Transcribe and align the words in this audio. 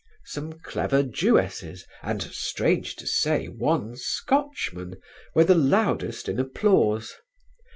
Some 0.25 0.53
clever 0.63 1.03
Jewesses 1.03 1.85
and, 2.01 2.23
strange 2.23 2.95
to 2.95 3.05
say, 3.05 3.45
one 3.45 3.95
Scotchman 3.97 4.95
were 5.35 5.43
the 5.43 5.53
loudest 5.53 6.27
in 6.27 6.39
applause. 6.39 7.13